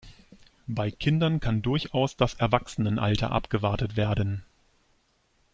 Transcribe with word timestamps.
Bei 0.65 0.89
Kindern 0.89 1.39
kann 1.39 1.61
durchaus 1.61 2.15
das 2.17 2.33
Erwachsenenalter 2.33 3.31
abgewartet 3.31 3.95
werden. 3.97 4.43